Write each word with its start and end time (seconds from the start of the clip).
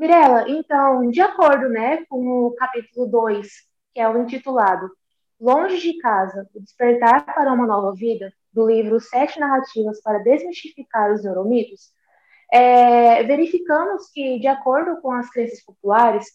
Mirela, 0.00 0.48
então, 0.48 1.10
de 1.10 1.20
acordo 1.20 1.68
né, 1.68 2.06
com 2.06 2.46
o 2.46 2.54
capítulo 2.54 3.06
2, 3.06 3.46
que 3.92 4.00
é 4.00 4.08
o 4.08 4.22
intitulado 4.22 4.90
Longe 5.38 5.78
de 5.78 5.98
Casa, 5.98 6.48
o 6.54 6.60
Despertar 6.60 7.26
para 7.26 7.52
uma 7.52 7.66
Nova 7.66 7.94
Vida, 7.94 8.32
do 8.50 8.66
livro 8.66 8.98
Sete 8.98 9.38
Narrativas 9.38 10.00
para 10.00 10.20
Desmistificar 10.20 11.12
os 11.12 11.22
Neuromitos, 11.22 11.90
é, 12.50 13.22
verificamos 13.24 14.10
que, 14.10 14.38
de 14.38 14.46
acordo 14.46 15.02
com 15.02 15.12
as 15.12 15.28
crenças 15.28 15.62
populares, 15.62 16.28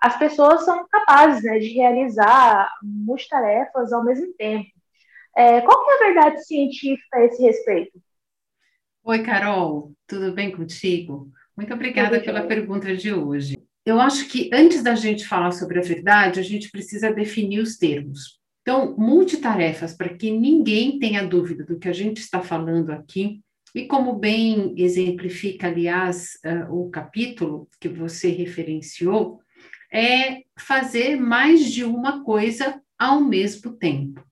as 0.00 0.18
pessoas 0.18 0.64
são 0.64 0.88
capazes 0.88 1.42
né, 1.42 1.58
de 1.58 1.74
realizar 1.74 2.72
multitarefas 2.82 3.92
ao 3.92 4.02
mesmo 4.02 4.32
tempo. 4.32 4.70
É, 5.36 5.60
qual 5.60 5.90
é 5.90 5.94
a 5.94 6.06
verdade 6.06 6.42
científica 6.46 7.18
a 7.18 7.24
esse 7.26 7.42
respeito? 7.42 8.00
Oi, 9.04 9.22
Carol, 9.22 9.92
tudo 10.06 10.32
bem 10.32 10.50
contigo? 10.50 11.30
Muito 11.56 11.72
obrigada 11.74 12.16
tudo 12.16 12.24
pela 12.24 12.42
pergunta 12.42 12.96
de 12.96 13.12
hoje. 13.12 13.56
Eu 13.84 14.00
acho 14.00 14.28
que 14.28 14.50
antes 14.52 14.82
da 14.82 14.94
gente 14.94 15.26
falar 15.26 15.52
sobre 15.52 15.78
a 15.78 15.82
verdade, 15.82 16.38
a 16.38 16.42
gente 16.42 16.70
precisa 16.70 17.12
definir 17.12 17.60
os 17.60 17.76
termos. 17.76 18.38
Então, 18.62 18.94
multitarefas, 18.96 19.94
para 19.94 20.14
que 20.14 20.30
ninguém 20.30 20.98
tenha 20.98 21.26
dúvida 21.26 21.64
do 21.64 21.78
que 21.78 21.88
a 21.88 21.92
gente 21.92 22.18
está 22.18 22.40
falando 22.40 22.90
aqui, 22.90 23.40
e 23.74 23.86
como 23.86 24.14
bem 24.14 24.74
exemplifica, 24.76 25.68
aliás, 25.68 26.38
uh, 26.44 26.72
o 26.74 26.90
capítulo 26.90 27.68
que 27.80 27.88
você 27.88 28.28
referenciou, 28.28 29.40
é 29.92 30.42
fazer 30.58 31.16
mais 31.16 31.70
de 31.70 31.84
uma 31.84 32.22
coisa 32.22 32.80
ao 32.98 33.20
mesmo 33.20 33.72
tempo. 33.72 34.24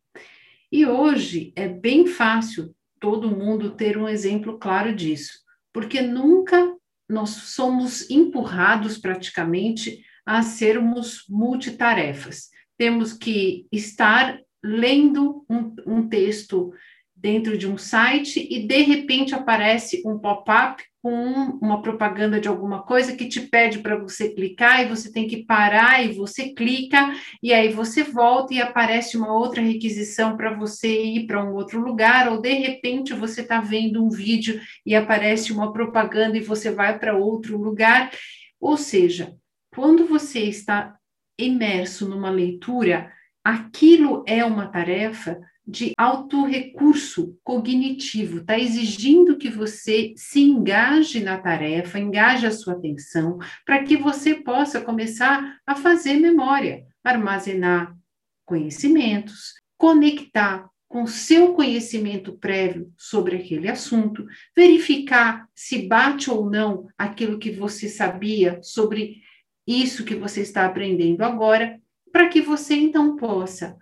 E 0.71 0.85
hoje 0.85 1.53
é 1.57 1.67
bem 1.67 2.07
fácil 2.07 2.75
todo 3.01 3.35
mundo 3.35 3.71
ter 3.71 3.97
um 3.97 4.09
exemplo 4.09 4.59
claro 4.59 4.95
disso, 4.95 5.41
porque 5.73 6.01
nunca 6.01 6.77
nós 7.09 7.31
somos 7.31 8.11
empurrados 8.11 8.99
praticamente 8.99 10.05
a 10.27 10.43
sermos 10.43 11.25
multitarefas. 11.29 12.51
Temos 12.77 13.13
que 13.13 13.67
estar 13.73 14.39
lendo 14.63 15.45
um, 15.49 15.75
um 15.87 16.09
texto 16.09 16.73
dentro 17.17 17.57
de 17.57 17.67
um 17.67 17.79
site 17.79 18.47
e 18.51 18.67
de 18.67 18.83
repente 18.83 19.35
aparece 19.35 20.03
um 20.05 20.19
pop-up 20.19 20.83
com 21.09 21.59
uma 21.63 21.81
propaganda 21.81 22.39
de 22.39 22.49
alguma 22.49 22.83
coisa 22.83 23.17
que 23.17 23.27
te 23.27 23.41
pede 23.41 23.79
para 23.79 23.97
você 23.97 24.29
clicar 24.29 24.83
e 24.83 24.89
você 24.89 25.11
tem 25.11 25.27
que 25.27 25.43
parar 25.43 26.05
e 26.05 26.13
você 26.13 26.51
clica 26.51 27.15
e 27.43 27.51
aí 27.51 27.71
você 27.71 28.03
volta 28.03 28.53
e 28.53 28.61
aparece 28.61 29.17
uma 29.17 29.33
outra 29.33 29.63
requisição 29.63 30.37
para 30.37 30.53
você 30.53 31.03
ir 31.03 31.27
para 31.27 31.43
um 31.43 31.55
outro 31.55 31.81
lugar 31.81 32.31
ou 32.31 32.43
de 32.43 32.53
repente 32.53 33.15
você 33.15 33.41
está 33.41 33.59
vendo 33.59 34.05
um 34.05 34.11
vídeo 34.11 34.61
e 34.85 34.95
aparece 34.95 35.51
uma 35.51 35.73
propaganda 35.73 36.37
e 36.37 36.43
você 36.43 36.71
vai 36.71 36.99
para 36.99 37.17
outro 37.17 37.57
lugar. 37.57 38.11
Ou 38.61 38.77
seja, 38.77 39.35
quando 39.75 40.05
você 40.05 40.41
está 40.41 40.95
imerso 41.39 42.07
numa 42.07 42.29
leitura, 42.29 43.11
aquilo 43.43 44.25
é 44.27 44.45
uma 44.45 44.67
tarefa 44.67 45.41
de 45.69 45.93
alto 45.99 46.47
recurso 46.47 47.39
cognitivo, 47.45 48.39
está 48.39 48.59
exigindo 48.59 49.37
que 49.37 49.51
você 49.51 50.15
se 50.17 50.41
engaje 50.41 51.21
na 51.21 51.37
tarefa, 51.37 51.99
engaje 51.99 52.47
a 52.47 52.51
sua 52.51 52.73
atenção, 52.73 53.39
para 53.67 53.85
que 53.85 53.95
você 53.95 54.37
possa 54.37 54.81
começar 54.81 55.59
a 55.67 55.75
fazer 55.75 56.15
memória, 56.15 56.87
armazenar 57.05 57.95
conhecimentos, 58.47 59.53
conectar 59.77 60.67
com 60.89 61.07
seu 61.07 61.53
conhecimento 61.53 62.33
prévio 62.39 62.91
sobre 62.97 63.37
aquele 63.37 63.69
assunto, 63.69 64.27
verificar 64.57 65.47
se 65.55 65.87
bate 65.87 66.31
ou 66.31 66.49
não 66.49 66.87
aquilo 66.97 67.39
que 67.39 67.51
você 67.51 67.91
sabia 67.91 68.59
sobre 68.63 69.21
isso 69.67 70.03
que 70.03 70.15
você 70.15 70.41
está 70.41 70.65
aprendendo 70.65 71.21
agora, 71.21 71.79
para 72.11 72.29
que 72.29 72.41
você 72.41 72.75
então 72.75 73.17
possa 73.17 73.77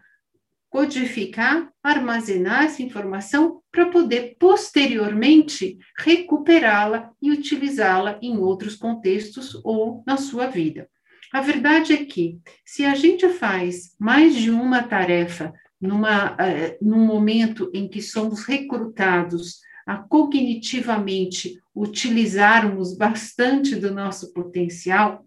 codificar, 0.76 1.72
armazenar 1.82 2.64
essa 2.64 2.82
informação 2.82 3.62
para 3.72 3.86
poder 3.86 4.36
posteriormente 4.38 5.78
recuperá-la 5.98 7.12
e 7.20 7.30
utilizá-la 7.30 8.18
em 8.20 8.36
outros 8.36 8.76
contextos 8.76 9.58
ou 9.64 10.04
na 10.06 10.18
sua 10.18 10.48
vida. 10.48 10.86
A 11.32 11.40
verdade 11.40 11.94
é 11.94 12.04
que, 12.04 12.38
se 12.62 12.84
a 12.84 12.94
gente 12.94 13.26
faz 13.30 13.96
mais 13.98 14.34
de 14.34 14.50
uma 14.50 14.82
tarefa 14.82 15.50
numa, 15.80 16.32
uh, 16.32 16.76
num 16.82 17.06
momento 17.06 17.70
em 17.72 17.88
que 17.88 18.02
somos 18.02 18.44
recrutados 18.44 19.60
a 19.86 19.96
cognitivamente 19.96 21.58
utilizarmos 21.74 22.94
bastante 22.94 23.76
do 23.76 23.94
nosso 23.94 24.30
potencial, 24.34 25.24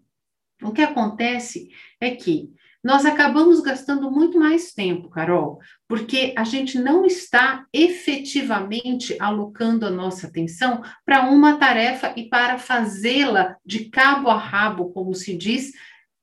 o 0.62 0.70
que 0.70 0.82
acontece 0.82 1.70
é 2.00 2.12
que 2.12 2.52
nós 2.82 3.04
acabamos 3.04 3.60
gastando 3.60 4.10
muito 4.10 4.38
mais 4.38 4.72
tempo, 4.72 5.08
Carol, 5.08 5.58
porque 5.86 6.34
a 6.36 6.44
gente 6.44 6.78
não 6.78 7.04
está 7.04 7.66
efetivamente 7.72 9.16
alocando 9.20 9.86
a 9.86 9.90
nossa 9.90 10.26
atenção 10.26 10.82
para 11.04 11.28
uma 11.28 11.56
tarefa 11.58 12.12
e 12.16 12.28
para 12.28 12.58
fazê-la 12.58 13.56
de 13.64 13.86
cabo 13.90 14.30
a 14.30 14.36
rabo, 14.36 14.90
como 14.92 15.14
se 15.14 15.36
diz, 15.36 15.72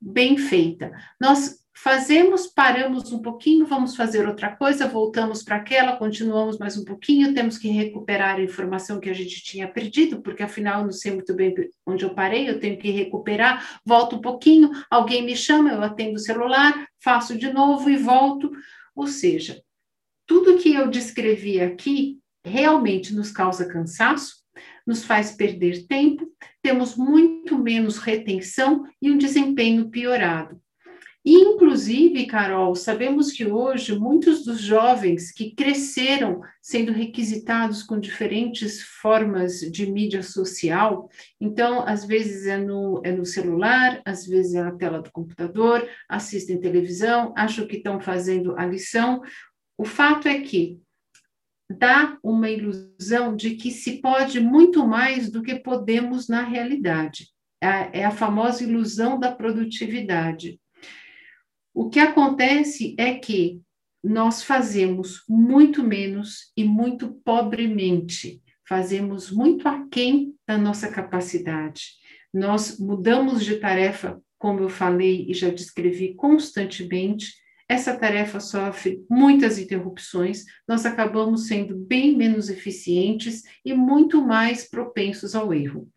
bem 0.00 0.36
feita. 0.36 0.92
Nós 1.20 1.58
fazemos, 1.82 2.48
paramos 2.48 3.12
um 3.12 3.22
pouquinho, 3.22 3.64
vamos 3.64 3.94
fazer 3.94 4.26
outra 4.26 4.54
coisa, 4.56 4.88
voltamos 4.88 5.44
para 5.44 5.56
aquela, 5.56 5.96
continuamos 5.96 6.58
mais 6.58 6.76
um 6.76 6.84
pouquinho, 6.84 7.32
temos 7.32 7.56
que 7.56 7.68
recuperar 7.68 8.36
a 8.36 8.42
informação 8.42 8.98
que 8.98 9.08
a 9.08 9.12
gente 9.14 9.42
tinha 9.44 9.68
perdido, 9.68 10.20
porque 10.20 10.42
afinal 10.42 10.80
eu 10.80 10.86
não 10.86 10.92
sei 10.92 11.12
muito 11.12 11.32
bem 11.34 11.54
onde 11.86 12.04
eu 12.04 12.14
parei, 12.14 12.48
eu 12.48 12.58
tenho 12.58 12.76
que 12.78 12.90
recuperar, 12.90 13.80
volto 13.84 14.16
um 14.16 14.20
pouquinho, 14.20 14.70
alguém 14.90 15.24
me 15.24 15.36
chama, 15.36 15.70
eu 15.70 15.80
atendo 15.82 16.16
o 16.16 16.18
celular, 16.18 16.88
faço 16.98 17.38
de 17.38 17.52
novo 17.52 17.88
e 17.88 17.96
volto. 17.96 18.50
Ou 18.94 19.06
seja, 19.06 19.62
tudo 20.26 20.58
que 20.58 20.74
eu 20.74 20.90
descrevi 20.90 21.60
aqui 21.60 22.18
realmente 22.44 23.14
nos 23.14 23.30
causa 23.30 23.68
cansaço, 23.68 24.38
nos 24.84 25.04
faz 25.04 25.30
perder 25.30 25.86
tempo, 25.86 26.26
temos 26.60 26.96
muito 26.96 27.56
menos 27.56 27.98
retenção 27.98 28.84
e 29.00 29.12
um 29.12 29.16
desempenho 29.16 29.88
piorado. 29.90 30.60
Inclusive, 31.30 32.24
Carol, 32.24 32.74
sabemos 32.74 33.30
que 33.30 33.44
hoje 33.44 33.98
muitos 33.98 34.46
dos 34.46 34.62
jovens 34.62 35.30
que 35.30 35.54
cresceram 35.54 36.40
sendo 36.62 36.90
requisitados 36.90 37.82
com 37.82 38.00
diferentes 38.00 38.80
formas 38.80 39.60
de 39.60 39.92
mídia 39.92 40.22
social, 40.22 41.06
então, 41.38 41.86
às 41.86 42.06
vezes 42.06 42.46
é 42.46 42.56
no, 42.56 43.02
é 43.04 43.12
no 43.12 43.26
celular, 43.26 44.00
às 44.06 44.26
vezes 44.26 44.54
é 44.54 44.62
na 44.62 44.72
tela 44.72 45.02
do 45.02 45.12
computador, 45.12 45.86
assistem 46.08 46.58
televisão, 46.58 47.34
acham 47.36 47.66
que 47.66 47.76
estão 47.76 48.00
fazendo 48.00 48.58
a 48.58 48.64
lição. 48.64 49.20
O 49.76 49.84
fato 49.84 50.28
é 50.28 50.40
que 50.40 50.80
dá 51.70 52.16
uma 52.22 52.48
ilusão 52.48 53.36
de 53.36 53.54
que 53.54 53.70
se 53.70 54.00
pode 54.00 54.40
muito 54.40 54.86
mais 54.86 55.30
do 55.30 55.42
que 55.42 55.56
podemos 55.56 56.26
na 56.26 56.42
realidade. 56.42 57.28
É, 57.62 58.00
é 58.00 58.04
a 58.06 58.10
famosa 58.10 58.64
ilusão 58.64 59.20
da 59.20 59.30
produtividade. 59.30 60.58
O 61.80 61.88
que 61.88 62.00
acontece 62.00 62.96
é 62.98 63.14
que 63.14 63.62
nós 64.02 64.42
fazemos 64.42 65.22
muito 65.28 65.80
menos 65.80 66.50
e 66.56 66.64
muito 66.64 67.20
pobremente, 67.24 68.42
fazemos 68.68 69.30
muito 69.30 69.68
aquém 69.68 70.34
da 70.44 70.58
nossa 70.58 70.88
capacidade. 70.90 71.92
Nós 72.34 72.80
mudamos 72.80 73.44
de 73.44 73.60
tarefa, 73.60 74.20
como 74.36 74.58
eu 74.58 74.68
falei 74.68 75.26
e 75.28 75.34
já 75.34 75.50
descrevi 75.50 76.14
constantemente, 76.16 77.32
essa 77.68 77.96
tarefa 77.96 78.40
sofre 78.40 79.00
muitas 79.08 79.56
interrupções, 79.56 80.46
nós 80.66 80.84
acabamos 80.84 81.46
sendo 81.46 81.76
bem 81.76 82.16
menos 82.16 82.50
eficientes 82.50 83.44
e 83.64 83.72
muito 83.72 84.20
mais 84.20 84.68
propensos 84.68 85.32
ao 85.32 85.54
erro. 85.54 85.88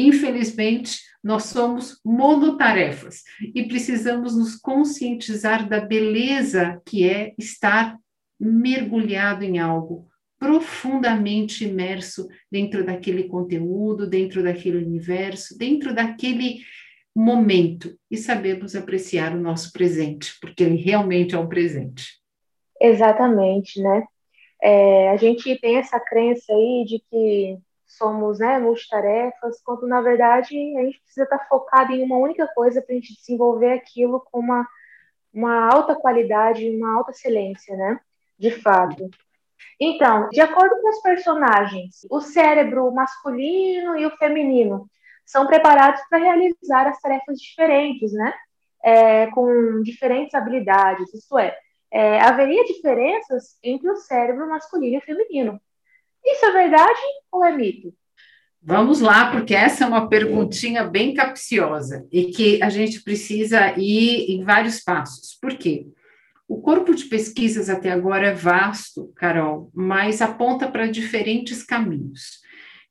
Infelizmente, 0.00 1.00
nós 1.22 1.44
somos 1.44 2.00
monotarefas 2.04 3.22
e 3.54 3.64
precisamos 3.64 4.34
nos 4.36 4.56
conscientizar 4.56 5.68
da 5.68 5.80
beleza 5.80 6.80
que 6.86 7.08
é 7.08 7.34
estar 7.38 7.98
mergulhado 8.38 9.44
em 9.44 9.58
algo, 9.58 10.08
profundamente 10.38 11.64
imerso 11.64 12.26
dentro 12.50 12.84
daquele 12.84 13.24
conteúdo, 13.24 14.06
dentro 14.06 14.42
daquele 14.42 14.78
universo, 14.78 15.58
dentro 15.58 15.94
daquele 15.94 16.60
momento 17.14 17.94
e 18.10 18.16
sabemos 18.16 18.74
apreciar 18.74 19.36
o 19.36 19.40
nosso 19.40 19.70
presente, 19.72 20.32
porque 20.40 20.64
ele 20.64 20.76
realmente 20.76 21.34
é 21.34 21.38
um 21.38 21.48
presente. 21.48 22.18
Exatamente, 22.80 23.82
né? 23.82 24.04
É, 24.62 25.10
a 25.10 25.16
gente 25.16 25.58
tem 25.60 25.76
essa 25.76 26.00
crença 26.00 26.52
aí 26.54 26.84
de 26.86 27.02
que 27.10 27.58
somos 28.00 28.38
né, 28.38 28.58
multitarefas, 28.58 29.60
quando 29.62 29.86
na 29.86 30.00
verdade 30.00 30.56
a 30.78 30.82
gente 30.84 31.00
precisa 31.02 31.24
estar 31.24 31.46
focado 31.46 31.92
em 31.92 32.02
uma 32.02 32.16
única 32.16 32.46
coisa 32.48 32.80
para 32.80 32.94
a 32.94 32.98
gente 32.98 33.14
desenvolver 33.14 33.72
aquilo 33.74 34.20
com 34.32 34.40
uma, 34.40 34.66
uma 35.32 35.70
alta 35.70 35.94
qualidade, 35.94 36.70
uma 36.70 36.96
alta 36.96 37.10
excelência, 37.10 37.76
né? 37.76 38.00
De 38.38 38.50
fato. 38.50 39.10
Então, 39.78 40.30
de 40.30 40.40
acordo 40.40 40.80
com 40.80 40.88
os 40.88 41.02
personagens, 41.02 42.06
o 42.10 42.22
cérebro 42.22 42.90
masculino 42.90 43.98
e 43.98 44.06
o 44.06 44.16
feminino 44.16 44.88
são 45.26 45.46
preparados 45.46 46.00
para 46.08 46.18
realizar 46.18 46.88
as 46.88 46.98
tarefas 47.00 47.38
diferentes, 47.38 48.12
né? 48.12 48.32
É, 48.82 49.26
com 49.26 49.82
diferentes 49.82 50.32
habilidades, 50.32 51.12
isto 51.12 51.38
é, 51.38 51.54
é, 51.92 52.18
haveria 52.18 52.64
diferenças 52.64 53.58
entre 53.62 53.90
o 53.90 53.96
cérebro 53.96 54.48
masculino 54.48 54.96
e 54.96 55.02
feminino. 55.02 55.60
Isso 56.24 56.44
é 56.44 56.52
verdade 56.52 57.00
ou 57.32 57.44
é 57.44 57.56
mito? 57.56 57.94
Vamos 58.62 59.00
lá, 59.00 59.30
porque 59.30 59.54
essa 59.54 59.84
é 59.84 59.86
uma 59.86 60.08
perguntinha 60.08 60.84
bem 60.84 61.14
capciosa 61.14 62.06
e 62.12 62.26
que 62.26 62.62
a 62.62 62.68
gente 62.68 63.02
precisa 63.02 63.74
ir 63.78 64.30
em 64.30 64.44
vários 64.44 64.80
passos. 64.80 65.38
Por 65.40 65.56
quê? 65.56 65.86
O 66.46 66.60
corpo 66.60 66.94
de 66.94 67.04
pesquisas 67.04 67.70
até 67.70 67.90
agora 67.90 68.26
é 68.26 68.34
vasto, 68.34 69.12
Carol, 69.16 69.70
mas 69.72 70.20
aponta 70.20 70.70
para 70.70 70.88
diferentes 70.88 71.62
caminhos. 71.62 72.40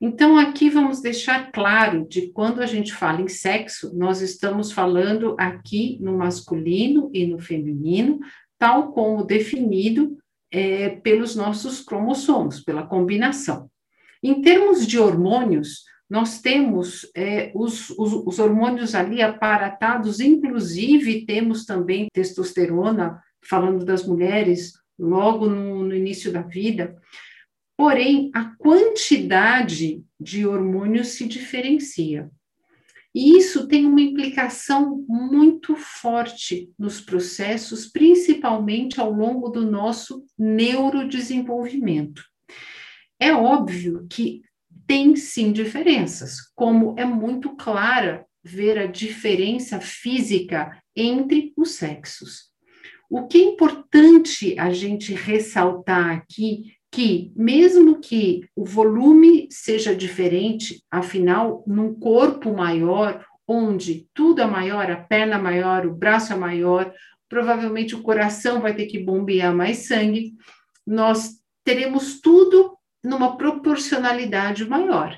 Então, 0.02 0.38
aqui 0.38 0.70
vamos 0.70 1.02
deixar 1.02 1.52
claro 1.52 2.08
de 2.08 2.32
quando 2.32 2.62
a 2.62 2.66
gente 2.66 2.94
fala 2.94 3.22
em 3.22 3.28
sexo, 3.28 3.96
nós 3.96 4.22
estamos 4.22 4.72
falando 4.72 5.36
aqui 5.38 6.00
no 6.02 6.18
masculino 6.18 7.12
e 7.14 7.28
no 7.28 7.38
feminino, 7.38 8.20
tal 8.58 8.94
como 8.94 9.25
definido 9.25 10.18
é, 10.51 10.90
pelos 10.90 11.36
nossos 11.36 11.81
cromossomos, 11.81 12.60
pela 12.60 12.86
combinação. 12.86 13.69
Em 14.22 14.42
termos 14.42 14.86
de 14.86 15.00
hormônios, 15.00 15.84
nós 16.10 16.42
temos 16.42 17.10
é, 17.16 17.51
os, 17.54 17.92
os, 17.92 18.13
os, 18.25 18.40
hormônios 18.40 18.96
ali 18.96 19.22
aparatados, 19.22 20.19
inclusive 20.19 21.25
temos 21.25 21.66
também 21.66 22.07
testosterona, 22.12 23.22
falando 23.42 23.86
das 23.86 24.06
mulheres, 24.06 24.74
logo 24.98 25.48
no, 25.48 25.84
no 25.84 25.96
início 25.96 26.31
da 26.34 26.42
vida. 26.42 26.98
Porém, 27.78 28.31
a 28.34 28.44
quantidade 28.57 30.04
de 30.19 30.46
hormônios 30.46 31.10
se 31.10 31.25
diferencia. 31.25 32.30
E 33.14 33.38
isso 33.38 33.68
tem 33.68 33.86
uma 33.86 34.02
implicação 34.02 35.04
muito 35.08 35.76
forte 35.76 36.72
nos 36.78 37.02
processos, 37.02 37.88
principalmente 37.88 39.00
ao 39.00 39.12
longo 39.12 39.50
do 39.50 39.70
nosso 39.70 40.24
neurodesenvolvimento. 40.38 42.24
É 43.20 43.34
óbvio 43.34 44.06
que 44.10 44.42
tem 44.86 45.16
sim 45.16 45.52
diferenças, 45.52 46.38
como 46.56 46.96
é 46.98 47.06
muito 47.06 47.56
clara 47.56 48.26
ver 48.44 48.78
a 48.78 48.86
diferença 48.86 49.80
física 49.80 50.82
entre 50.96 51.52
os 51.58 51.72
sexos. 51.72 52.50
O 53.10 53.28
que 53.28 53.40
é 53.40 53.44
importante 53.44 54.58
a 54.58 54.72
gente 54.72 55.14
ressaltar 55.14 56.12
aqui 56.12 56.74
que, 56.91 57.31
mesmo 57.36 58.00
que 58.00 58.50
o 58.56 58.65
volume 58.65 59.47
seja 59.51 59.95
diferente, 59.95 60.83
afinal, 60.89 61.63
num 61.68 61.94
corpo 61.94 62.53
maior, 62.53 63.25
onde 63.47 64.07
tudo 64.13 64.41
é 64.41 64.45
maior, 64.45 64.89
a 64.89 64.97
perna 64.97 65.36
é 65.36 65.41
maior, 65.41 65.86
o 65.86 65.94
braço 65.94 66.33
é 66.33 66.36
maior, 66.36 66.94
provavelmente 67.27 67.95
o 67.95 68.01
coração 68.01 68.59
vai 68.59 68.75
ter 68.75 68.88
que 68.88 69.00
bombear 69.00 69.56
mais 69.56 69.88
sangue, 69.88 70.33
nós 70.86 71.39
teremos 71.63 72.19
tudo 72.19 72.75
numa 73.03 73.38
proporcionalidade 73.38 74.68
maior. 74.68 75.18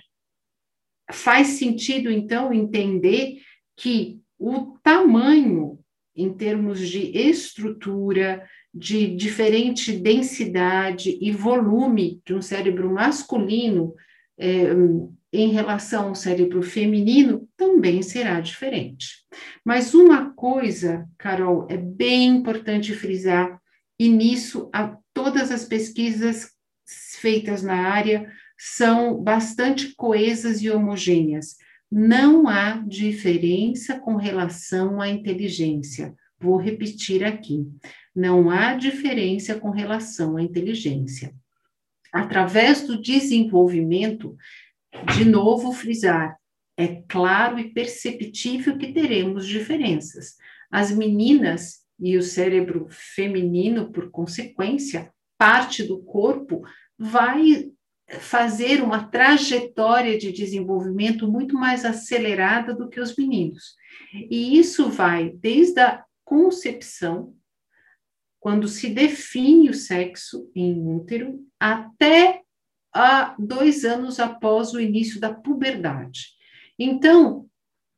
Faz 1.12 1.48
sentido, 1.48 2.12
então, 2.12 2.54
entender 2.54 3.38
que 3.78 4.20
o 4.38 4.78
tamanho, 4.84 5.80
em 6.16 6.34
termos 6.34 6.80
de 6.88 7.18
estrutura, 7.18 8.48
de 8.74 9.16
diferente 9.16 9.92
densidade 9.92 11.18
e 11.22 11.32
volume 11.32 12.22
de 12.26 12.34
um 12.34 12.42
cérebro 12.42 12.92
masculino 12.92 13.94
é, 14.38 14.72
em 15.34 15.52
relação 15.52 16.10
ao 16.10 16.16
cérebro 16.16 16.62
feminino 16.62 17.48
também 17.56 18.02
será 18.02 18.40
diferente. 18.40 19.26
Mas 19.64 19.94
uma 19.94 20.34
coisa, 20.34 21.08
Carol, 21.18 21.68
é 21.70 21.78
bem 21.78 22.28
importante 22.28 22.94
frisar, 22.94 23.60
e 24.00 24.10
nisso 24.10 24.70
a, 24.74 24.98
todas 25.14 25.52
as 25.52 25.64
pesquisas 25.64 26.50
feitas 27.20 27.62
na 27.62 27.88
área 27.88 28.32
são 28.58 29.22
bastante 29.22 29.96
coesas 29.96 30.62
e 30.62 30.70
homogêneas. 30.70 31.56
Não 31.90 32.48
há 32.48 32.84
diferença 32.88 34.00
com 34.00 34.16
relação 34.16 35.02
à 35.02 35.10
inteligência. 35.10 36.14
Vou 36.42 36.58
repetir 36.58 37.24
aqui. 37.24 37.68
Não 38.16 38.50
há 38.50 38.74
diferença 38.74 39.60
com 39.60 39.70
relação 39.70 40.38
à 40.38 40.42
inteligência. 40.42 41.34
Através 42.12 42.86
do 42.86 43.02
desenvolvimento, 43.02 44.36
de 45.16 45.24
novo 45.24 45.72
frisar, 45.72 46.36
é 46.76 47.04
claro 47.08 47.60
e 47.60 47.72
perceptível 47.72 48.78
que 48.78 48.92
teremos 48.92 49.46
diferenças. 49.46 50.36
As 50.70 50.92
meninas 50.92 51.82
e 52.00 52.18
o 52.18 52.24
cérebro 52.24 52.88
feminino, 52.90 53.92
por 53.92 54.10
consequência, 54.10 55.14
parte 55.38 55.84
do 55.84 56.02
corpo 56.02 56.64
vai 56.98 57.72
fazer 58.20 58.82
uma 58.82 59.04
trajetória 59.04 60.18
de 60.18 60.32
desenvolvimento 60.32 61.32
muito 61.32 61.56
mais 61.56 61.86
acelerada 61.86 62.74
do 62.74 62.90
que 62.90 63.00
os 63.00 63.16
meninos. 63.16 63.76
E 64.14 64.58
isso 64.58 64.90
vai 64.90 65.30
desde 65.30 65.80
a 65.80 66.04
concepção, 66.32 67.36
quando 68.40 68.66
se 68.70 68.88
define 68.88 69.70
o 69.70 69.74
sexo 69.74 70.50
em 70.56 70.88
útero, 70.88 71.46
até 71.60 72.42
a 72.96 73.36
dois 73.38 73.84
anos 73.84 74.18
após 74.18 74.74
o 74.74 74.80
início 74.80 75.20
da 75.20 75.34
puberdade. 75.34 76.30
Então, 76.80 77.50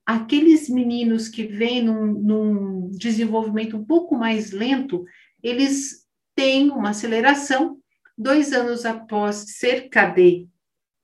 aqueles 0.03 0.68
meninos 0.68 1.30
que 1.30 1.44
vêm 1.44 1.83
num, 1.83 2.06
num 2.07 2.89
desenvolvimento 2.89 3.77
um 3.77 3.85
pouco 3.85 4.15
mais 4.15 4.50
lento, 4.50 5.06
eles 5.44 6.07
têm 6.35 6.71
uma 6.71 6.89
aceleração 6.89 7.80
Dois 8.18 8.53
anos 8.53 8.85
após 8.85 9.57
ser 9.57 9.89
cadê, 9.89 10.47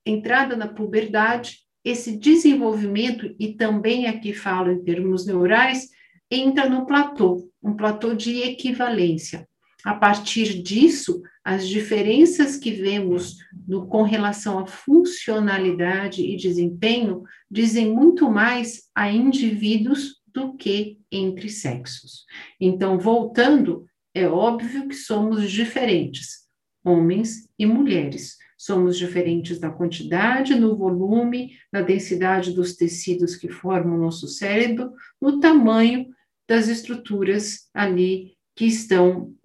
entrada 0.06 0.56
na 0.56 0.68
puberdade, 0.68 1.58
esse 1.84 2.16
desenvolvimento, 2.16 3.36
e 3.40 3.56
também 3.56 4.06
aqui 4.06 4.32
falo 4.32 4.72
em 4.72 4.84
termos 4.84 5.26
neurais, 5.26 5.90
entra 6.32 6.70
no 6.70 6.86
platô, 6.86 7.50
um 7.62 7.76
platô 7.76 8.14
de 8.14 8.42
equivalência. 8.42 9.48
A 9.84 9.94
partir 9.94 10.62
disso, 10.62 11.22
as 11.44 11.68
diferenças 11.68 12.58
que 12.58 12.72
vemos 12.72 13.38
no, 13.68 13.88
com 13.88 14.04
relação 14.04 14.60
à 14.60 14.68
funcionalidade 14.68 16.22
e 16.22 16.36
desempenho 16.36 17.24
dizem 17.50 17.90
muito 17.90 18.30
mais 18.30 18.90
a 18.94 19.10
indivíduos 19.10 20.18
do 20.28 20.56
que 20.56 21.00
entre 21.12 21.50
sexos. 21.50 22.26
Então, 22.60 23.00
voltando, 23.00 23.86
é 24.14 24.28
óbvio 24.28 24.88
que 24.88 24.96
somos 24.96 25.50
diferentes, 25.50 26.48
homens 26.84 27.48
e 27.58 27.66
mulheres. 27.66 28.38
Somos 28.58 28.98
diferentes 28.98 29.62
na 29.62 29.70
quantidade, 29.70 30.54
no 30.54 30.76
volume, 30.76 31.54
na 31.72 31.82
densidade 31.82 32.52
dos 32.52 32.76
tecidos 32.76 33.38
que 33.38 33.48
formam 33.48 33.98
o 33.98 34.02
nosso 34.02 34.28
cérebro, 34.28 34.92
no 35.22 35.40
tamanho 35.40 36.08
das 36.50 36.68
estruturas 36.68 37.70
ali 37.72 38.36
que 38.56 38.66
estão 38.66 39.36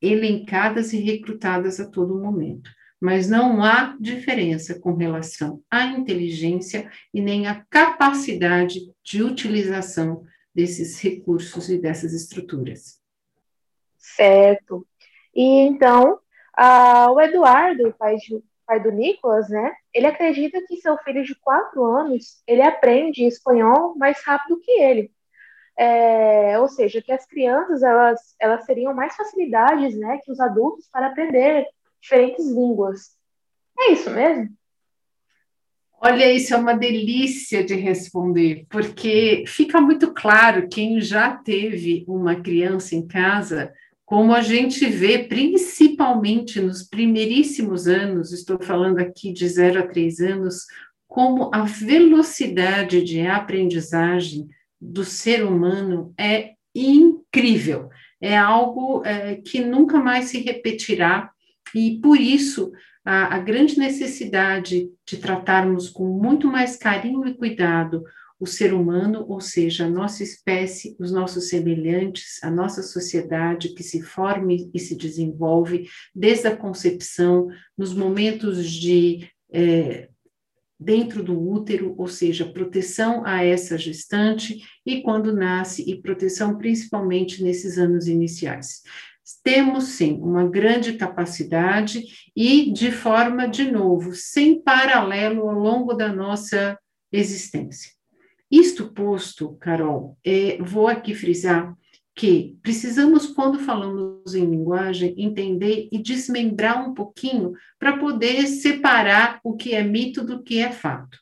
elencadas 0.00 0.92
e 0.92 0.98
recrutadas 0.98 1.80
a 1.80 1.90
todo 1.90 2.20
momento. 2.20 2.70
Mas 3.00 3.28
não 3.28 3.64
há 3.64 3.96
diferença 3.98 4.78
com 4.78 4.94
relação 4.94 5.60
à 5.68 5.86
inteligência 5.86 6.88
e 7.12 7.20
nem 7.20 7.48
à 7.48 7.64
capacidade 7.68 8.78
de 9.02 9.22
utilização 9.24 10.24
desses 10.54 11.00
recursos 11.00 11.68
e 11.68 11.78
dessas 11.78 12.12
estruturas. 12.12 13.00
Certo. 13.98 14.86
E 15.34 15.42
então, 15.42 16.20
o 17.12 17.20
Eduardo, 17.20 17.92
pai, 17.98 18.16
de, 18.16 18.40
pai 18.64 18.80
do 18.80 18.92
Nicolas, 18.92 19.48
né? 19.48 19.74
Ele 19.92 20.06
acredita 20.06 20.62
que 20.66 20.76
seu 20.76 20.96
filho 20.98 21.24
de 21.24 21.34
quatro 21.34 21.84
anos 21.84 22.40
ele 22.46 22.62
aprende 22.62 23.24
espanhol 23.24 23.96
mais 23.96 24.22
rápido 24.22 24.60
que 24.60 24.70
ele. 24.70 25.12
É, 25.82 26.58
ou 26.58 26.68
seja, 26.68 27.00
que 27.00 27.10
as 27.10 27.24
crianças 27.24 27.82
elas, 27.82 28.34
elas 28.38 28.66
teriam 28.66 28.92
mais 28.92 29.16
facilidades, 29.16 29.96
né, 29.96 30.18
que 30.22 30.30
os 30.30 30.38
adultos 30.38 30.86
para 30.92 31.06
aprender 31.06 31.64
diferentes 31.98 32.46
línguas. 32.46 33.16
É 33.78 33.92
isso 33.92 34.10
mesmo? 34.10 34.50
Olha, 36.02 36.30
isso 36.30 36.52
é 36.52 36.56
uma 36.58 36.74
delícia 36.74 37.64
de 37.64 37.74
responder, 37.76 38.66
porque 38.68 39.44
fica 39.46 39.80
muito 39.80 40.12
claro 40.12 40.68
quem 40.68 41.00
já 41.00 41.34
teve 41.34 42.04
uma 42.06 42.36
criança 42.36 42.94
em 42.94 43.06
casa 43.06 43.72
como 44.10 44.34
a 44.34 44.42
gente 44.42 44.84
vê, 44.86 45.20
principalmente 45.20 46.60
nos 46.60 46.82
primeiríssimos 46.82 47.86
anos, 47.86 48.32
estou 48.32 48.60
falando 48.60 48.98
aqui 48.98 49.32
de 49.32 49.48
0 49.48 49.78
a 49.78 49.86
3 49.86 50.18
anos, 50.18 50.66
como 51.06 51.48
a 51.54 51.62
velocidade 51.62 53.04
de 53.04 53.24
aprendizagem 53.24 54.48
do 54.80 55.04
ser 55.04 55.44
humano 55.44 56.14
é 56.18 56.52
incrível, 56.74 57.90
é 58.20 58.36
algo 58.36 59.04
é, 59.04 59.36
que 59.36 59.60
nunca 59.60 59.98
mais 59.98 60.26
se 60.26 60.40
repetirá, 60.40 61.30
e 61.74 61.98
por 62.02 62.18
isso 62.18 62.72
a, 63.04 63.36
a 63.36 63.38
grande 63.38 63.78
necessidade 63.78 64.88
de 65.06 65.16
tratarmos 65.16 65.88
com 65.88 66.06
muito 66.06 66.46
mais 66.46 66.76
carinho 66.76 67.26
e 67.26 67.34
cuidado 67.34 68.04
o 68.40 68.46
ser 68.46 68.72
humano, 68.72 69.26
ou 69.28 69.38
seja, 69.38 69.84
a 69.84 69.90
nossa 69.90 70.22
espécie, 70.22 70.96
os 70.98 71.12
nossos 71.12 71.50
semelhantes, 71.50 72.42
a 72.42 72.50
nossa 72.50 72.82
sociedade 72.82 73.74
que 73.74 73.82
se 73.82 74.00
forma 74.00 74.54
e 74.72 74.78
se 74.78 74.96
desenvolve 74.96 75.86
desde 76.14 76.48
a 76.48 76.56
concepção, 76.56 77.48
nos 77.76 77.92
momentos 77.92 78.66
de 78.66 79.28
é, 79.52 80.08
dentro 80.80 81.22
do 81.22 81.38
útero, 81.38 81.94
ou 81.98 82.08
seja, 82.08 82.50
proteção 82.50 83.22
a 83.26 83.44
essa 83.44 83.76
gestante 83.76 84.58
e 84.86 85.02
quando 85.02 85.34
nasce, 85.34 85.88
e 85.88 86.00
proteção 86.00 86.56
principalmente 86.56 87.42
nesses 87.44 87.76
anos 87.76 88.08
iniciais. 88.08 88.80
Temos 89.44 89.84
sim 89.84 90.18
uma 90.22 90.48
grande 90.48 90.94
capacidade 90.94 92.02
e 92.34 92.72
de 92.72 92.90
forma, 92.90 93.46
de 93.46 93.70
novo, 93.70 94.14
sem 94.14 94.60
paralelo 94.62 95.48
ao 95.48 95.58
longo 95.58 95.92
da 95.92 96.12
nossa 96.12 96.78
existência. 97.12 97.92
Isto 98.50 98.92
posto, 98.92 99.56
Carol, 99.60 100.18
é, 100.24 100.58
vou 100.60 100.88
aqui 100.88 101.14
frisar 101.14 101.72
que 102.14 102.58
precisamos, 102.62 103.26
quando 103.28 103.58
falamos 103.58 104.34
em 104.34 104.44
linguagem, 104.44 105.14
entender 105.16 105.88
e 105.90 105.98
desmembrar 105.98 106.88
um 106.88 106.92
pouquinho 106.92 107.54
para 107.78 107.96
poder 107.96 108.46
separar 108.46 109.40
o 109.42 109.56
que 109.56 109.74
é 109.74 109.82
mito 109.82 110.24
do 110.24 110.42
que 110.42 110.58
é 110.58 110.70
fato. 110.70 111.18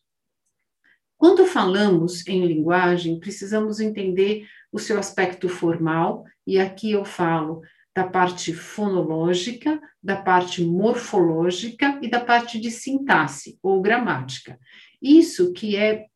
Quando 1.17 1.47
falamos 1.47 2.27
em 2.27 2.47
linguagem, 2.47 3.19
precisamos 3.19 3.81
entender 3.81 4.47
o 4.73 4.79
seu 4.79 4.99
aspecto 4.99 5.49
formal, 5.49 6.25
e 6.47 6.59
aqui 6.59 6.93
eu 6.93 7.05
falo 7.05 7.61
da 7.95 8.05
parte 8.05 8.53
fonológica, 8.53 9.81
da 10.01 10.17
parte 10.17 10.63
morfológica 10.63 11.99
e 12.01 12.09
da 12.09 12.21
parte 12.21 12.61
de 12.61 12.71
sintaxe 12.71 13.59
ou 13.61 13.83
gramática. 13.83 14.59
Isso 15.03 15.53
que 15.53 15.75
é 15.75 16.07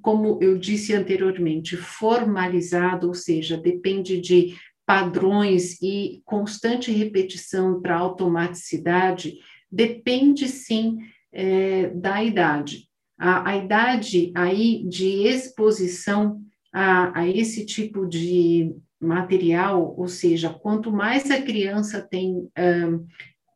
como 0.00 0.38
eu 0.40 0.58
disse 0.58 0.94
anteriormente, 0.94 1.76
formalizado, 1.76 3.08
ou 3.08 3.14
seja, 3.14 3.56
depende 3.56 4.20
de 4.20 4.56
padrões 4.86 5.80
e 5.82 6.22
constante 6.24 6.90
repetição 6.90 7.80
para 7.80 7.96
automaticidade, 7.96 9.34
depende 9.70 10.48
sim 10.48 10.98
é, 11.32 11.88
da 11.90 12.24
idade. 12.24 12.88
A, 13.18 13.50
a, 13.50 13.56
idade 13.56 14.32
aí 14.34 14.82
de 14.88 15.26
exposição 15.28 16.40
a, 16.72 17.20
a 17.20 17.28
esse 17.28 17.66
tipo 17.66 18.06
de 18.06 18.74
material, 19.00 19.94
ou 19.96 20.08
seja, 20.08 20.48
quanto 20.50 20.90
mais 20.90 21.30
a 21.30 21.40
criança 21.40 22.00
tem 22.00 22.48
um, 22.58 23.06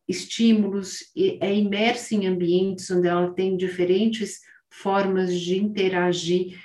estímulos, 0.06 0.99
é 1.40 1.54
imersa 1.54 2.14
em 2.14 2.26
ambientes 2.26 2.90
onde 2.90 3.08
ela 3.08 3.32
tem 3.32 3.56
diferentes 3.56 4.40
formas 4.81 5.38
de 5.38 5.57
interagir 5.57 6.59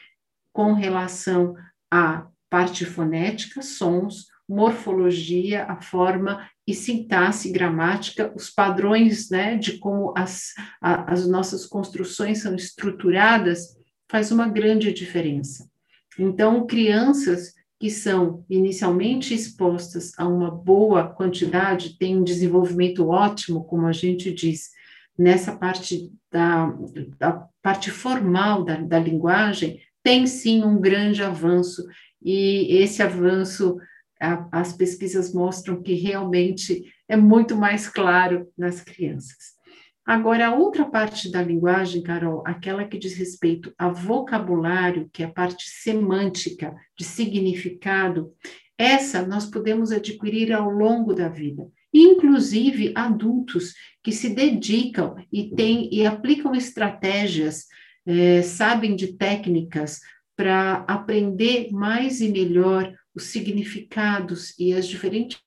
com 0.52 0.74
relação 0.74 1.56
à 1.92 2.28
parte 2.50 2.84
fonética, 2.86 3.62
sons, 3.62 4.28
morfologia, 4.48 5.66
a 5.66 5.80
forma 5.80 6.50
e 6.66 6.74
sintaxe 6.74 7.52
gramática, 7.52 8.34
os 8.36 8.50
padrões 8.50 9.30
né, 9.30 9.56
de 9.56 9.78
como 9.78 10.12
as, 10.18 10.54
a, 10.82 11.12
as 11.12 11.28
nossas 11.28 11.68
construções 11.68 12.42
são 12.42 12.56
estruturadas, 12.56 13.78
faz 14.10 14.32
uma 14.32 14.48
grande 14.48 14.92
diferença. 14.92 15.70
Então, 16.18 16.66
crianças 16.66 17.54
que 17.80 17.92
são 17.92 18.44
inicialmente 18.50 19.34
expostas 19.34 20.12
a 20.18 20.28
uma 20.28 20.52
boa 20.52 21.08
quantidade, 21.08 21.98
têm 21.98 22.18
um 22.18 22.24
desenvolvimento 22.24 23.08
ótimo, 23.08 23.64
como 23.64 23.86
a 23.86 23.94
gente 23.94 24.34
diz, 24.34 24.72
nessa 25.20 25.54
parte 25.54 26.10
da, 26.32 26.74
da 27.20 27.46
parte 27.62 27.92
formal 27.92 28.64
da, 28.64 28.78
da 28.78 28.98
linguagem, 28.98 29.82
tem 30.02 30.26
sim 30.26 30.64
um 30.64 30.80
grande 30.80 31.22
avanço, 31.22 31.86
e 32.24 32.78
esse 32.78 33.04
avanço, 33.04 33.78
a, 34.20 34.48
as 34.50 34.72
pesquisas 34.72 35.34
mostram 35.34 35.84
que 35.84 35.94
realmente 35.94 36.86
é 37.06 37.18
muito 37.18 37.54
mais 37.54 37.90
claro 37.90 38.48
nas 38.58 38.80
crianças. 38.80 39.60
Agora, 40.06 40.48
a 40.48 40.56
outra 40.56 40.86
parte 40.86 41.30
da 41.30 41.44
linguagem, 41.44 42.02
Carol, 42.02 42.42
aquela 42.48 42.86
que 42.86 42.98
diz 42.98 43.14
respeito 43.14 43.74
a 43.78 43.90
vocabulário, 43.90 45.10
que 45.12 45.22
é 45.22 45.26
a 45.26 45.32
parte 45.32 45.70
semântica, 45.70 46.74
de 46.98 47.04
significado, 47.04 48.32
essa 48.78 49.28
nós 49.28 49.46
podemos 49.46 49.92
adquirir 49.92 50.54
ao 50.54 50.70
longo 50.70 51.14
da 51.14 51.28
vida 51.28 51.70
inclusive 51.94 52.92
adultos 52.96 53.74
que 54.04 54.12
se 54.12 54.30
dedicam 54.30 55.16
e 55.32 55.50
têm 55.56 55.90
e 55.92 56.06
aplicam 56.06 56.54
estratégias, 56.56 57.66
é, 58.06 58.42
sabem 58.42 58.96
de 58.96 59.14
técnicas 59.14 60.00
para 60.36 60.86
aprender 60.88 61.72
mais 61.72 62.22
e 62.22 62.30
melhor 62.30 62.94
os 63.14 63.24
significados 63.24 64.58
e 64.58 64.74
as 64.74 64.88
diferentes 64.88 65.40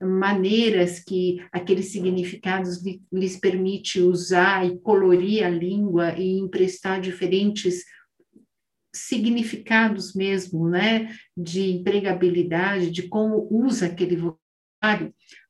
maneiras 0.00 1.00
que 1.00 1.44
aqueles 1.52 1.86
significados 1.86 2.80
lhes 3.12 3.36
permite 3.36 4.00
usar 4.00 4.64
e 4.66 4.78
colorir 4.78 5.44
a 5.44 5.50
língua 5.50 6.14
e 6.16 6.38
emprestar 6.38 7.00
diferentes 7.00 7.84
significados 8.94 10.14
mesmo, 10.14 10.68
né, 10.68 11.14
de 11.36 11.72
empregabilidade, 11.72 12.90
de 12.90 13.08
como 13.08 13.46
usa 13.50 13.86
aquele 13.86 14.16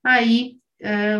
aí 0.02 0.56
é, 0.80 1.18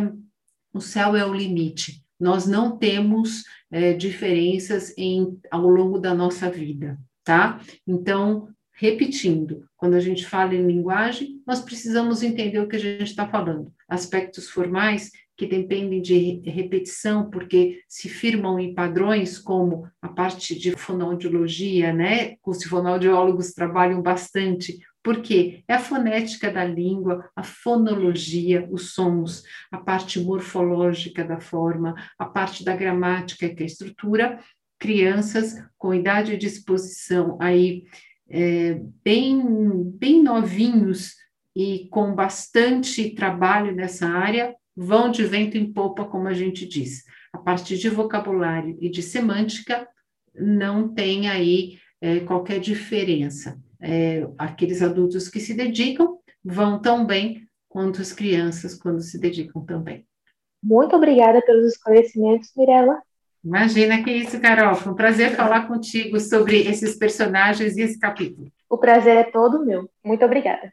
o 0.72 0.80
céu 0.80 1.16
é 1.16 1.24
o 1.24 1.34
limite. 1.34 2.02
Nós 2.18 2.46
não 2.46 2.76
temos 2.76 3.44
é, 3.70 3.92
diferenças 3.92 4.92
em, 4.96 5.38
ao 5.50 5.68
longo 5.68 5.98
da 5.98 6.14
nossa 6.14 6.50
vida, 6.50 6.98
tá? 7.22 7.60
Então, 7.86 8.48
repetindo, 8.74 9.68
quando 9.76 9.94
a 9.94 10.00
gente 10.00 10.26
fala 10.26 10.54
em 10.54 10.66
linguagem, 10.66 11.42
nós 11.46 11.60
precisamos 11.60 12.22
entender 12.22 12.58
o 12.58 12.68
que 12.68 12.76
a 12.76 12.80
gente 12.80 13.04
está 13.04 13.28
falando. 13.28 13.72
Aspectos 13.88 14.48
formais 14.48 15.10
que 15.36 15.46
dependem 15.46 16.02
de 16.02 16.40
repetição, 16.50 17.30
porque 17.30 17.80
se 17.88 18.08
firmam 18.08 18.58
em 18.58 18.74
padrões, 18.74 19.38
como 19.38 19.88
a 20.02 20.08
parte 20.08 20.58
de 20.58 20.72
fonoaudiologia, 20.72 21.92
né? 21.92 22.34
Os 22.44 22.64
fonoaudiólogos 22.64 23.52
trabalham 23.52 24.02
bastante 24.02 24.80
porque 25.08 25.64
é 25.66 25.72
a 25.72 25.80
fonética 25.80 26.50
da 26.50 26.62
língua, 26.62 27.30
a 27.34 27.42
fonologia, 27.42 28.68
os 28.70 28.90
sons, 28.92 29.42
a 29.72 29.78
parte 29.78 30.20
morfológica 30.20 31.24
da 31.24 31.40
forma, 31.40 31.94
a 32.18 32.26
parte 32.26 32.62
da 32.62 32.76
gramática, 32.76 33.48
que 33.48 33.62
é 33.62 33.64
a 33.64 33.66
estrutura, 33.66 34.38
crianças 34.78 35.54
com 35.78 35.94
idade 35.94 36.36
de 36.36 36.46
exposição 36.46 37.38
aí 37.40 37.84
é, 38.28 38.78
bem, 39.02 39.42
bem 39.94 40.22
novinhos 40.22 41.14
e 41.56 41.88
com 41.90 42.14
bastante 42.14 43.08
trabalho 43.14 43.74
nessa 43.74 44.06
área, 44.06 44.54
vão 44.76 45.10
de 45.10 45.24
vento 45.24 45.56
em 45.56 45.72
popa, 45.72 46.04
como 46.04 46.28
a 46.28 46.34
gente 46.34 46.68
diz. 46.68 47.04
A 47.32 47.38
parte 47.38 47.78
de 47.78 47.88
vocabulário 47.88 48.76
e 48.78 48.90
de 48.90 49.00
semântica 49.00 49.88
não 50.34 50.86
tem 50.86 51.30
aí 51.30 51.78
é, 51.98 52.20
qualquer 52.20 52.60
diferença 52.60 53.58
é, 53.80 54.26
aqueles 54.36 54.82
adultos 54.82 55.28
que 55.28 55.40
se 55.40 55.54
dedicam 55.54 56.18
vão 56.44 56.80
tão 56.80 57.04
bem 57.04 57.46
quanto 57.68 58.00
as 58.00 58.12
crianças 58.12 58.74
quando 58.74 59.00
se 59.00 59.18
dedicam 59.18 59.64
também. 59.64 60.06
Muito 60.62 60.96
obrigada 60.96 61.40
pelos 61.42 61.72
esclarecimentos, 61.72 62.50
Mirella. 62.56 63.00
Imagina 63.44 64.02
que 64.02 64.10
isso, 64.10 64.40
Carol. 64.40 64.74
Foi 64.74 64.92
um 64.92 64.96
prazer 64.96 65.36
falar 65.36 65.68
contigo 65.68 66.18
sobre 66.18 66.68
esses 66.68 66.96
personagens 66.96 67.76
e 67.76 67.82
esse 67.82 67.98
capítulo. 67.98 68.50
O 68.68 68.76
prazer 68.76 69.16
é 69.16 69.24
todo 69.24 69.64
meu. 69.64 69.88
Muito 70.04 70.24
obrigada. 70.24 70.72